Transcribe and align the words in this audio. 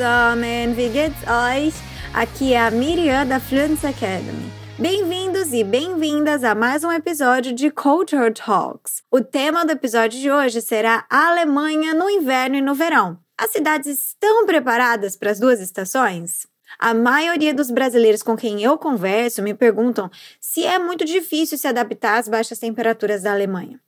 zusammen, 0.00 0.74
wie 0.74 0.88
geht's 0.88 1.22
euch? 1.28 1.74
Aqui 2.14 2.54
é 2.54 2.60
a 2.60 2.70
Miriam 2.70 3.26
da 3.26 3.38
Fluence 3.38 3.86
Academy. 3.86 4.50
Bem-vindos 4.78 5.52
e 5.52 5.62
bem-vindas 5.62 6.42
a 6.42 6.54
mais 6.54 6.82
um 6.82 6.90
episódio 6.90 7.52
de 7.52 7.70
Culture 7.70 8.32
Talks. 8.32 9.02
O 9.10 9.20
tema 9.20 9.62
do 9.66 9.72
episódio 9.72 10.18
de 10.18 10.30
hoje 10.30 10.62
será 10.62 11.04
a 11.10 11.28
Alemanha 11.28 11.92
no 11.92 12.08
inverno 12.08 12.56
e 12.56 12.62
no 12.62 12.74
verão. 12.74 13.18
As 13.36 13.50
cidades 13.50 13.86
estão 13.88 14.46
preparadas 14.46 15.16
para 15.16 15.32
as 15.32 15.38
duas 15.38 15.60
estações? 15.60 16.46
A 16.78 16.94
maioria 16.94 17.52
dos 17.52 17.70
brasileiros 17.70 18.22
com 18.22 18.34
quem 18.34 18.62
eu 18.62 18.78
converso 18.78 19.42
me 19.42 19.52
perguntam 19.52 20.10
se 20.40 20.64
é 20.64 20.78
muito 20.78 21.04
difícil 21.04 21.58
se 21.58 21.68
adaptar 21.68 22.18
às 22.18 22.26
baixas 22.26 22.58
temperaturas 22.58 23.24
da 23.24 23.32
Alemanha. 23.32 23.78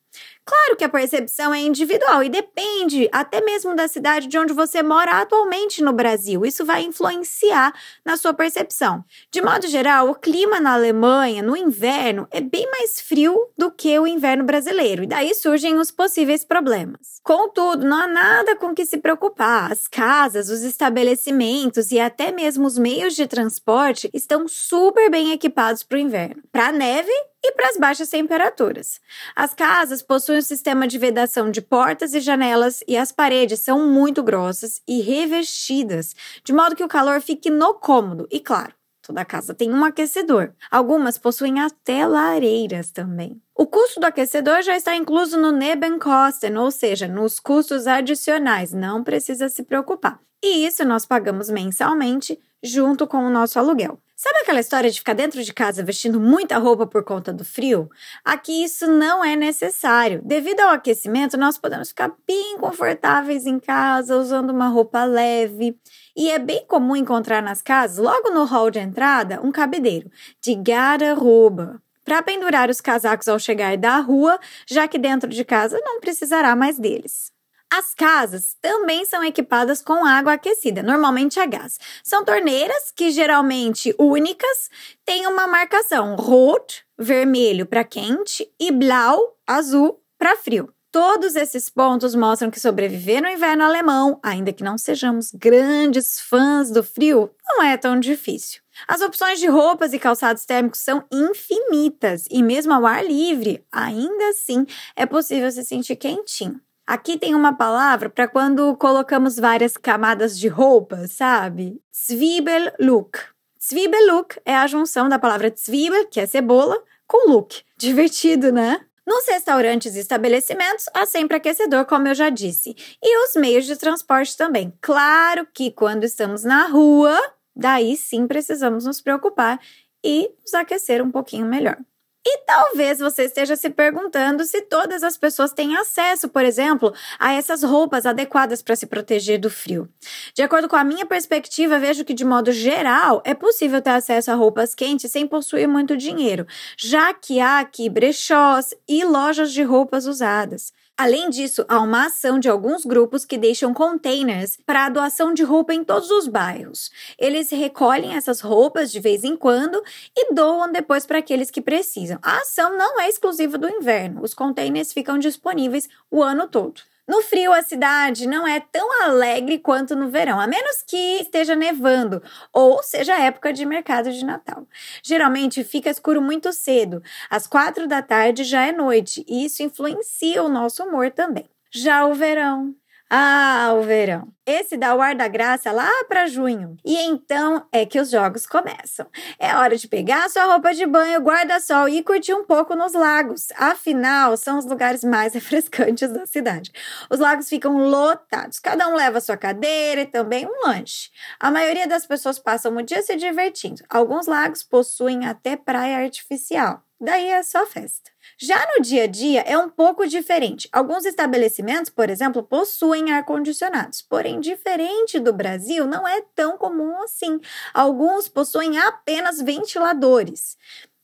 Claro 0.45 0.77
que 0.77 0.83
a 0.83 0.89
percepção 0.89 1.55
é 1.55 1.61
individual 1.61 2.23
e 2.25 2.29
depende 2.29 3.09
até 3.13 3.41
mesmo 3.41 3.77
da 3.77 3.87
cidade 3.87 4.27
de 4.27 4.37
onde 4.37 4.53
você 4.53 4.83
mora 4.83 5.21
atualmente 5.21 5.81
no 5.81 5.93
Brasil. 5.93 6.45
Isso 6.45 6.65
vai 6.65 6.83
influenciar 6.83 7.73
na 8.05 8.17
sua 8.17 8.35
percepção. 8.35 9.05
De 9.31 9.41
modo 9.41 9.69
geral, 9.69 10.11
o 10.11 10.15
clima 10.17 10.59
na 10.59 10.75
Alemanha 10.75 11.43
no 11.43 11.57
inverno 11.57 12.27
é 12.31 12.41
bem 12.41 12.69
mais 12.71 13.01
frio 13.01 13.37
do 13.57 13.71
que 13.71 13.97
o 13.99 14.07
inverno 14.07 14.43
brasileiro, 14.43 15.05
e 15.05 15.07
daí 15.07 15.33
surgem 15.33 15.79
os 15.79 15.93
possíveis 15.93 16.45
problemas. 16.45 17.21
Contudo, 17.23 17.87
não 17.87 17.97
há 17.97 18.09
nada 18.09 18.57
com 18.57 18.75
que 18.75 18.85
se 18.85 18.99
preocupar. 18.99 19.71
As 19.71 19.87
casas, 19.87 20.49
os 20.49 20.63
estabelecimentos 20.63 21.93
e 21.93 22.01
até 22.01 22.33
mesmo 22.33 22.67
os 22.67 22.77
meios 22.77 23.15
de 23.15 23.29
transporte 23.29 24.11
estão 24.13 24.49
super 24.49 25.09
bem 25.09 25.31
equipados 25.31 25.85
para 25.85 25.97
o 25.97 26.01
inverno. 26.01 26.43
Para 26.51 26.73
neve 26.73 27.13
e 27.45 27.53
para 27.53 27.69
as 27.69 27.77
baixas 27.77 28.09
temperaturas. 28.09 29.01
As 29.35 29.53
casas 29.53 30.01
possuem 30.01 30.32
um 30.33 30.43
sistema 30.43 30.87
de 30.87 30.99
vedação 30.99 31.51
de 31.51 31.61
portas 31.61 32.15
e 32.15 32.21
janelas 32.21 32.81
e 32.87 32.97
as 32.97 33.13
paredes 33.13 33.61
são 33.61 33.87
muito 33.87 34.23
grossas 34.23 34.81
e 34.87 35.01
revestidas, 35.01 36.15
de 36.45 36.53
modo 36.53 36.77
que 36.77 36.85
o 36.85 36.89
calor 36.89 37.21
fique 37.21 37.51
no 37.51 37.75
cômodo. 37.75 38.27
E 38.31 38.41
claro, 38.41 38.75
toda 39.03 39.25
casa 39.25 39.55
tem 39.55 39.73
um 39.73 39.85
aquecedor. 39.85 40.53
Algumas 40.71 41.19
possuem 41.19 41.61
até 41.61 42.07
lareiras 42.07 42.91
também. 42.91 43.41
O 43.55 43.67
custo 43.67 44.01
do 44.01 44.07
aquecedor 44.07 44.63
já 44.63 44.77
está 44.77 44.97
incluso 44.97 45.39
no 45.39 45.53
Nebenkosten, 45.53 46.57
ou 46.57 46.71
seja, 46.71 47.07
nos 47.07 47.39
custos 47.39 47.87
adicionais, 47.87 48.73
não 48.73 49.05
precisa 49.05 49.49
se 49.49 49.63
preocupar. 49.63 50.21
E 50.43 50.67
isso 50.67 50.85
nós 50.85 51.07
pagamos 51.07 51.49
mensalmente 51.51 52.39
junto 52.63 53.07
com 53.07 53.19
o 53.19 53.31
nosso 53.31 53.59
aluguel. 53.59 53.99
Sabe 54.23 54.39
aquela 54.39 54.61
história 54.61 54.89
de 54.89 55.01
ficar 55.01 55.15
dentro 55.15 55.43
de 55.43 55.53
casa 55.53 55.83
vestindo 55.83 56.21
muita 56.21 56.57
roupa 56.57 56.87
por 56.87 57.03
conta 57.03 57.33
do 57.33 57.45
frio? 57.45 57.91
Aqui 58.25 58.63
isso 58.63 58.87
não 58.87 59.25
é 59.25 59.35
necessário. 59.35 60.23
Devido 60.25 60.61
ao 60.61 60.75
aquecimento, 60.75 61.37
nós 61.37 61.59
podemos 61.59 61.89
ficar 61.89 62.13
bem 62.25 62.57
confortáveis 62.57 63.47
em 63.47 63.59
casa, 63.59 64.17
usando 64.17 64.51
uma 64.51 64.69
roupa 64.69 65.03
leve. 65.03 65.77
E 66.17 66.31
é 66.31 66.39
bem 66.39 66.65
comum 66.69 66.95
encontrar 66.95 67.43
nas 67.43 67.61
casas, 67.63 67.99
logo 67.99 68.31
no 68.31 68.45
hall 68.45 68.71
de 68.71 68.79
entrada, 68.79 69.41
um 69.43 69.51
cabideiro 69.51 70.09
de 70.41 70.53
guarda-roupa 70.53 71.83
para 72.05 72.23
pendurar 72.23 72.71
os 72.71 72.81
casacos 72.81 73.27
ao 73.27 73.41
chegar 73.41 73.77
da 73.77 73.99
rua, 73.99 74.39
já 74.69 74.87
que 74.87 75.01
dentro 75.01 75.29
de 75.29 75.45
casa 75.45 75.81
não 75.85 75.99
precisará 75.99 76.55
mais 76.55 76.79
deles. 76.79 77.33
As 77.75 77.95
casas 77.95 78.55
também 78.61 79.07
são 79.07 79.25
equipadas 79.25 79.81
com 79.81 80.05
água 80.05 80.35
aquecida, 80.35 80.83
normalmente 80.83 81.41
a 81.41 81.47
gás. 81.47 81.79
São 82.05 82.23
torneiras 82.23 82.93
que 82.95 83.11
geralmente 83.11 83.95
únicas, 83.99 84.69
têm 85.07 85.27
uma 85.27 85.47
marcação 85.47 86.15
rot, 86.17 86.85
vermelho 86.99 87.65
para 87.65 87.83
quente, 87.83 88.47
e 88.61 88.71
blau, 88.71 89.39
azul, 89.47 89.99
para 90.19 90.37
frio. 90.37 90.71
Todos 90.91 91.35
esses 91.35 91.71
pontos 91.71 92.15
mostram 92.15 92.51
que 92.51 92.61
sobreviver 92.61 93.23
no 93.23 93.29
inverno 93.31 93.65
alemão, 93.65 94.21
ainda 94.23 94.53
que 94.53 94.63
não 94.63 94.77
sejamos 94.77 95.33
grandes 95.33 96.21
fãs 96.21 96.71
do 96.71 96.85
frio, 96.85 97.31
não 97.43 97.63
é 97.63 97.79
tão 97.79 97.99
difícil. 97.99 98.61
As 98.87 99.01
opções 99.01 99.41
de 99.41 99.47
roupas 99.47 99.95
e 99.95 99.99
calçados 99.99 100.45
térmicos 100.45 100.81
são 100.81 101.03
infinitas 101.11 102.27
e, 102.31 102.43
mesmo 102.43 102.75
ao 102.75 102.85
ar 102.85 103.03
livre, 103.03 103.65
ainda 103.73 104.29
assim 104.29 104.67
é 104.95 105.07
possível 105.07 105.51
se 105.51 105.65
sentir 105.65 105.97
quentinho. 105.97 106.61
Aqui 106.87 107.17
tem 107.17 107.35
uma 107.35 107.57
palavra 107.57 108.11
para 108.11 108.27
quando 108.27 108.77
colocamos 108.77 109.37
várias 109.37 109.77
camadas 109.77 110.39
de 110.39 110.49
roupa, 110.49 111.07
sabe? 111.07 111.81
Zwiebellook. 111.95 113.19
Zwiebellook 113.65 114.41
é 114.45 114.57
a 114.57 114.67
junção 114.67 115.09
da 115.09 115.19
palavra 115.19 115.55
Zwiebel, 115.57 116.09
que 116.09 116.19
é 116.19 116.27
cebola, 116.27 116.83
com 117.07 117.31
look. 117.31 117.63
Divertido, 117.79 118.51
né? 118.51 118.85
Nos 119.07 119.27
restaurantes 119.27 119.95
e 119.95 120.01
estabelecimentos, 120.01 120.87
há 120.95 121.07
sempre 121.07 121.37
aquecedor, 121.37 121.85
como 121.87 122.09
eu 122.09 122.15
já 122.15 122.29
disse. 122.31 122.75
E 123.03 123.25
os 123.25 123.35
meios 123.35 123.67
de 123.67 123.77
transporte 123.77 124.37
também. 124.37 124.73
Claro 124.81 125.47
que 125.53 125.71
quando 125.71 126.05
estamos 126.05 126.45
na 126.45 126.67
rua, 126.67 127.17
daí 127.55 127.97
sim 127.97 128.27
precisamos 128.27 128.85
nos 128.85 129.01
preocupar 129.01 129.61
e 130.05 130.31
nos 130.41 130.55
aquecer 130.55 131.03
um 131.03 131.11
pouquinho 131.11 131.47
melhor. 131.47 131.79
E 132.25 132.39
talvez 132.47 133.01
você 133.01 133.25
esteja 133.25 133.57
se 133.57 133.69
perguntando 133.69 134.45
se 134.45 134.63
todas 134.63 135.03
as 135.03 135.17
pessoas 135.17 135.53
têm 135.53 135.77
acesso, 135.77 136.29
por 136.29 136.45
exemplo, 136.45 136.95
a 137.19 137.33
essas 137.33 137.65
roupas 137.65 138.07
adequadas 138.07 138.63
para 138.63 138.77
se 138.77 138.87
proteger 138.87 139.41
do 139.41 139.51
frio. 139.51 139.89
De 140.33 140.43
acordo 140.43 140.69
com 140.69 140.77
a 140.77 140.85
minha 140.85 141.05
perspectiva, 141.05 141.81
vejo 141.81 142.05
que, 142.05 142.15
de 142.15 142.25
modo 142.25 142.53
geral, 142.53 143.23
é 143.25 143.35
possível 143.35 143.83
ter 143.83 143.91
acesso 143.91 144.31
a 144.31 144.35
roupas 144.35 144.73
quentes 144.73 145.11
sem 145.11 145.27
possuir 145.27 145.67
muito 145.67 145.97
dinheiro, 145.97 146.47
já 146.79 147.13
que 147.13 147.41
há 147.41 147.59
aqui 147.59 147.91
brechós 147.91 148.73
e 148.89 149.05
lojas 149.05 149.53
de 149.53 149.65
roupas 149.65 150.07
usadas. 150.07 150.73
Além 150.97 151.31
disso, 151.31 151.65
há 151.69 151.81
uma 151.81 152.07
ação 152.07 152.39
de 152.39 152.49
alguns 152.49 152.85
grupos 152.85 153.25
que 153.25 153.39
deixam 153.39 153.73
containers 153.73 154.59
para 154.67 154.87
a 154.87 154.89
doação 154.89 155.33
de 155.33 155.43
roupa 155.43 155.73
em 155.73 155.83
todos 155.83 156.11
os 156.11 156.29
bairros. 156.29 156.91
Eles 157.19 157.51
recolhem 157.51 158.15
essas 158.15 158.41
roupas 158.41 158.93
de 158.93 159.01
vez 159.01 159.25
em 159.25 159.35
quando 159.35 159.83
e 160.17 160.35
doam 160.35 160.71
depois 160.71 161.07
para 161.07 161.19
aqueles 161.19 161.51
que 161.51 161.63
precisam. 161.63 162.19
A 162.23 162.39
ação 162.39 162.77
não 162.77 163.01
é 163.01 163.09
exclusiva 163.09 163.57
do 163.57 163.69
inverno, 163.69 164.23
os 164.23 164.35
containers 164.35 164.93
ficam 164.93 165.19
disponíveis 165.19 165.89
o 166.11 166.23
ano 166.23 166.47
todo. 166.47 166.83
No 167.07 167.21
frio, 167.21 167.53
a 167.53 167.63
cidade 167.63 168.29
não 168.29 168.47
é 168.47 168.61
tão 168.61 169.03
alegre 169.03 169.59
quanto 169.59 169.97
no 169.97 170.09
verão, 170.09 170.39
a 170.39 170.47
menos 170.47 170.83
que 170.87 170.97
esteja 171.21 171.57
nevando 171.57 172.23
ou 172.53 172.83
seja 172.83 173.19
época 173.21 173.53
de 173.53 173.67
mercado 173.67 174.13
de 174.13 174.25
Natal. 174.25 174.67
Geralmente 175.03 175.65
fica 175.65 175.91
escuro 175.91 176.23
muito 176.23 176.53
cedo, 176.53 177.03
às 177.29 177.47
quatro 177.47 177.89
da 177.89 178.03
tarde 178.03 178.45
já 178.45 178.65
é 178.67 178.73
noite, 178.73 179.25
e 179.29 179.45
isso 179.45 179.63
influencia 179.63 180.43
o 180.45 180.49
nosso 180.49 180.85
humor 180.85 181.11
também. 181.11 181.49
Já 181.73 182.07
o 182.07 182.15
verão, 182.15 182.75
ah, 183.15 183.75
o 183.75 183.83
verão. 183.83 184.33
Esse 184.47 184.75
dá 184.75 184.95
o 184.95 185.03
ar 185.03 185.15
da 185.15 185.29
graça 185.29 185.71
lá 185.71 185.91
para 186.09 186.27
junho. 186.27 186.79
E 186.83 186.97
então 186.97 187.63
é 187.71 187.85
que 187.85 188.01
os 188.01 188.09
jogos 188.09 188.47
começam. 188.47 189.07
É 189.39 189.55
hora 189.55 189.77
de 189.77 189.87
pegar 189.87 190.31
sua 190.31 190.47
roupa 190.47 190.73
de 190.73 190.87
banho, 190.87 191.21
guarda-sol 191.21 191.91
e 191.91 192.03
curtir 192.03 192.33
um 192.33 192.47
pouco 192.47 192.75
nos 192.75 192.95
lagos. 192.95 193.49
Afinal, 193.55 194.35
são 194.39 194.57
os 194.57 194.65
lugares 194.65 195.05
mais 195.05 195.35
refrescantes 195.37 196.11
da 196.11 196.25
cidade. 196.25 196.73
Os 197.11 197.19
lagos 197.19 197.51
ficam 197.51 197.77
lotados. 197.77 198.59
Cada 198.59 198.89
um 198.89 198.95
leva 198.95 199.21
sua 199.21 199.37
cadeira 199.37 200.01
e 200.01 200.07
também 200.07 200.47
um 200.47 200.67
lanche. 200.67 201.11
A 201.39 201.51
maioria 201.51 201.87
das 201.87 202.07
pessoas 202.07 202.39
passam 202.39 202.75
o 202.75 202.83
dia 202.83 203.03
se 203.03 203.15
divertindo. 203.15 203.85
Alguns 203.91 204.27
lagos 204.27 204.63
possuem 204.63 205.27
até 205.27 205.55
praia 205.55 205.99
artificial. 205.99 206.83
Daí 207.05 207.31
é 207.31 207.43
só 207.43 207.67
festa. 207.67 208.13
Já 208.39 208.65
no 208.77 208.81
dia 208.81 209.03
a 209.03 209.07
dia 209.09 209.41
é 209.41 209.59
um 209.59 209.69
pouco 209.69 210.07
diferente. 210.07 210.69
Alguns 210.71 211.05
estabelecimentos, 211.05 211.91
por 211.91 212.09
exemplo, 212.09 212.45
possuem 212.45 213.11
ar-condicionados, 213.11 214.03
porém, 214.03 214.39
diferente 214.39 215.19
do 215.19 215.33
Brasil, 215.33 215.85
não 215.85 216.07
é 216.07 216.23
tão 216.33 216.57
comum 216.57 217.03
assim. 217.03 217.41
Alguns 217.75 218.29
possuem 218.29 218.79
apenas 218.79 219.43
ventiladores. 219.43 220.57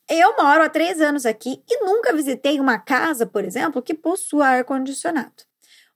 Eu 0.09 0.37
moro 0.37 0.63
há 0.63 0.69
três 0.69 1.01
anos 1.01 1.25
aqui 1.25 1.61
e 1.69 1.83
nunca 1.83 2.13
visitei 2.13 2.61
uma 2.61 2.79
casa, 2.79 3.25
por 3.25 3.43
exemplo, 3.43 3.81
que 3.81 3.93
possua 3.93 4.47
ar-condicionado. 4.47 5.43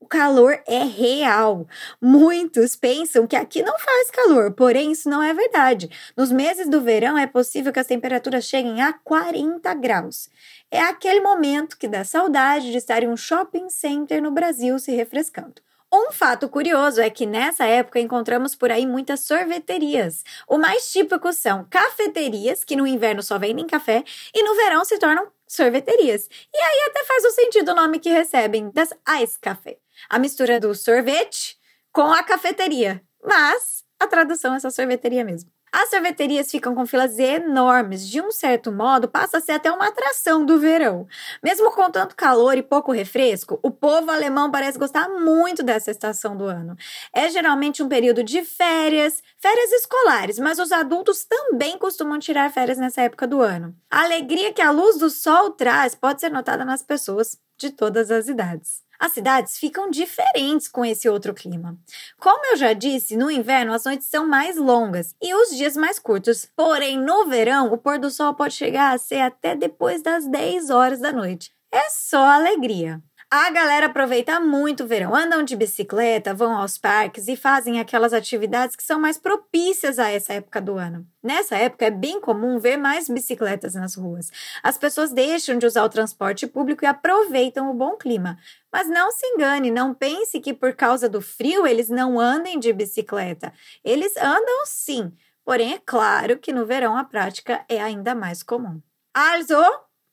O 0.04 0.06
calor 0.06 0.62
é 0.68 0.84
real. 0.84 1.66
Muitos 2.02 2.76
pensam 2.76 3.26
que 3.26 3.38
aqui 3.38 3.64
não 3.64 3.80
faz 3.80 4.12
calor, 4.12 4.52
porém 4.52 4.92
isso 4.92 5.10
não 5.10 5.24
é 5.24 5.34
verdade. 5.34 5.90
Nos 6.18 6.30
meses 6.30 6.68
do 6.68 6.82
verão 6.82 7.18
é 7.18 7.26
possível 7.26 7.72
que 7.72 7.80
as 7.80 7.88
temperaturas 7.88 8.44
cheguem 8.44 8.82
a 8.82 8.92
40 8.92 9.74
graus. 9.76 10.30
É 10.70 10.82
aquele 10.82 11.22
momento 11.22 11.78
que 11.78 11.88
dá 11.88 12.04
saudade 12.04 12.70
de 12.70 12.78
estar 12.78 13.02
em 13.02 13.08
um 13.08 13.16
shopping 13.16 13.70
center 13.70 14.22
no 14.22 14.30
Brasil 14.30 14.78
se 14.78 14.92
refrescando. 14.92 15.62
Um 15.90 16.12
fato 16.12 16.50
curioso 16.50 17.00
é 17.00 17.10
que 17.10 17.26
nessa 17.26 17.64
época 17.66 17.98
encontramos 17.98 18.56
por 18.56 18.72
aí 18.72 18.86
muitas 18.86 19.22
sorveterias. 19.22 20.26
O 20.46 20.58
mais 20.58 20.92
típico 20.92 21.32
são 21.32 21.66
cafeterias, 21.70 22.66
que 22.66 22.76
no 22.76 22.86
inverno 22.86 23.24
só 23.24 23.40
vendem 23.40 23.66
café, 23.66 24.04
e 24.36 24.44
no 24.44 24.54
verão 24.54 24.84
se 24.84 25.00
tornam 25.00 25.32
sorveterias. 25.48 26.28
E 26.54 26.58
aí 26.58 26.90
até 26.90 27.06
faz 27.06 27.24
o 27.24 27.32
sentido 27.32 27.72
o 27.72 27.76
nome 27.76 28.00
que 28.00 28.10
recebem, 28.10 28.70
das 28.70 28.90
Ice 29.22 29.40
Café 29.40 29.78
a 30.10 30.20
mistura 30.20 30.60
do 30.60 30.74
sorvete 30.76 31.58
com 31.92 32.12
a 32.12 32.24
cafeteria. 32.24 33.02
Mas 33.24 33.84
a 34.00 34.08
tradução 34.08 34.54
é 34.54 34.58
essa 34.58 34.70
sorveteria 34.70 35.24
mesmo. 35.24 35.50
As 35.76 35.90
sorveterias 35.90 36.52
ficam 36.52 36.76
com 36.76 36.86
filas 36.86 37.18
enormes, 37.18 38.08
de 38.08 38.22
um 38.22 38.30
certo 38.30 38.72
modo, 38.72 39.08
passa 39.08 39.40
a 39.40 39.42
ser 39.42 39.54
até 39.54 39.72
uma 39.72 39.88
atração 39.88 40.46
do 40.46 40.60
verão. 40.60 41.08
Mesmo 41.44 41.72
com 41.72 41.90
tanto 41.90 42.16
calor 42.16 42.56
e 42.56 42.62
pouco 42.62 42.92
refresco, 42.92 43.60
o 43.64 43.72
povo 43.72 44.12
alemão 44.12 44.52
parece 44.52 44.78
gostar 44.78 45.10
muito 45.10 45.64
dessa 45.64 45.90
estação 45.90 46.38
do 46.38 46.46
ano. 46.46 46.76
É 47.12 47.28
geralmente 47.28 47.82
um 47.82 47.90
período 47.90 48.24
de 48.24 48.44
férias, 48.44 49.24
férias 49.40 49.72
escolares, 49.72 50.38
mas 50.38 50.60
os 50.60 50.72
adultos 50.72 51.26
também 51.26 51.76
costumam 51.80 52.20
tirar 52.20 52.52
férias 52.52 52.78
nessa 52.78 53.02
época 53.02 53.26
do 53.26 53.42
ano. 53.42 53.76
A 53.90 54.04
alegria 54.04 54.54
que 54.54 54.62
a 54.62 54.70
luz 54.70 55.00
do 55.00 55.10
sol 55.10 55.50
traz 55.50 55.96
pode 55.96 56.22
ser 56.22 56.30
notada 56.30 56.64
nas 56.64 56.84
pessoas 56.84 57.36
de 57.58 57.72
todas 57.72 58.12
as 58.12 58.28
idades 58.28 58.84
as 59.04 59.12
cidades 59.12 59.58
ficam 59.58 59.90
diferentes 59.90 60.70
com 60.70 60.86
esse 60.86 61.10
outro 61.10 61.34
clima. 61.34 61.78
Como 62.18 62.46
eu 62.46 62.56
já 62.56 62.72
disse, 62.72 63.18
no 63.18 63.30
inverno 63.30 63.74
as 63.74 63.84
noites 63.84 64.08
são 64.08 64.26
mais 64.26 64.56
longas 64.56 65.14
e 65.22 65.36
os 65.36 65.50
dias 65.50 65.76
mais 65.76 66.00
curtos. 66.00 66.48
Porém, 66.56 66.98
no 66.98 67.26
verão, 67.26 67.74
o 67.74 67.78
pôr 67.78 68.00
do 68.00 68.10
sol 68.10 68.34
pode 68.34 68.54
chegar 68.54 68.96
a 68.96 68.98
ser 68.98 69.20
até 69.20 69.58
depois 69.58 70.02
das 70.02 70.26
10 70.26 70.70
horas 70.70 71.02
da 71.02 71.12
noite. 71.12 71.52
É 71.70 71.90
só 71.90 72.24
alegria. 72.24 73.04
A 73.36 73.50
galera 73.50 73.88
aproveita 73.88 74.40
muito 74.40 74.84
o 74.84 74.88
verão, 74.88 75.16
andam 75.16 75.42
de 75.42 75.56
bicicleta, 75.56 76.36
vão 76.36 76.56
aos 76.56 76.78
parques 76.78 77.28
e 77.28 77.36
fazem 77.36 77.80
aquelas 77.80 78.14
atividades 78.14 78.76
que 78.76 78.84
são 78.84 79.00
mais 79.00 79.18
propícias 79.18 79.98
a 79.98 80.08
essa 80.08 80.34
época 80.34 80.62
do 80.62 80.78
ano. 80.78 81.04
Nessa 81.24 81.58
época 81.58 81.84
é 81.84 81.90
bem 81.90 82.22
comum 82.22 82.60
ver 82.60 82.78
mais 82.78 83.10
bicicletas 83.10 83.74
nas 83.74 83.96
ruas. 83.96 84.30
As 84.62 84.78
pessoas 84.78 85.12
deixam 85.12 85.58
de 85.58 85.66
usar 85.66 85.84
o 85.84 85.90
transporte 85.90 86.46
público 86.46 86.86
e 86.86 86.88
aproveitam 86.88 87.72
o 87.72 87.74
bom 87.74 87.96
clima. 87.98 88.38
Mas 88.72 88.88
não 88.88 89.12
se 89.12 89.26
engane, 89.26 89.72
não 89.72 89.96
pense 89.96 90.40
que 90.40 90.54
por 90.54 90.76
causa 90.76 91.10
do 91.10 91.20
frio 91.20 91.66
eles 91.66 91.90
não 91.90 92.20
andem 92.20 92.60
de 92.60 92.72
bicicleta. 92.72 93.52
Eles 93.84 94.16
andam 94.16 94.64
sim, 94.66 95.12
porém 95.44 95.74
é 95.74 95.82
claro 95.84 96.38
que 96.38 96.54
no 96.54 96.68
verão 96.68 96.96
a 96.96 97.04
prática 97.04 97.66
é 97.68 97.82
ainda 97.82 98.14
mais 98.14 98.44
comum. 98.44 98.80
Also, 99.12 99.56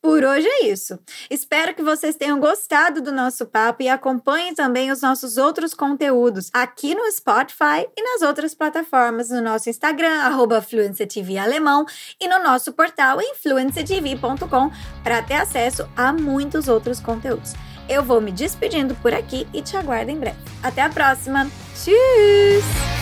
por 0.02 0.24
hoje 0.24 0.46
é 0.46 0.66
isso. 0.66 0.98
Espero 1.30 1.74
que 1.74 1.82
vocês 1.82 2.16
tenham 2.16 2.40
gostado 2.40 3.02
do 3.02 3.12
nosso 3.12 3.46
papo 3.46 3.82
e 3.82 3.88
acompanhem 3.88 4.54
também 4.54 4.90
os 4.90 5.02
nossos 5.02 5.36
outros 5.36 5.74
conteúdos 5.74 6.50
aqui 6.52 6.94
no 6.94 7.10
Spotify 7.10 7.86
e 7.96 8.02
nas 8.02 8.22
outras 8.22 8.54
plataformas, 8.54 9.30
no 9.30 9.40
nosso 9.42 9.68
Instagram, 9.68 10.20
arroba 10.20 10.64
Alemão, 11.40 11.84
e 12.20 12.28
no 12.28 12.42
nosso 12.42 12.72
portal 12.72 13.20
influenciatv.com 13.20 14.70
para 15.02 15.22
ter 15.22 15.34
acesso 15.34 15.88
a 15.96 16.12
muitos 16.12 16.68
outros 16.68 17.00
conteúdos. 17.00 17.52
Eu 17.88 18.04
vou 18.04 18.20
me 18.20 18.30
despedindo 18.30 18.94
por 18.96 19.12
aqui 19.12 19.48
e 19.52 19.60
te 19.60 19.76
aguardo 19.76 20.10
em 20.10 20.18
breve. 20.18 20.38
Até 20.62 20.82
a 20.82 20.88
próxima! 20.88 21.50
Tchau! 21.74 22.99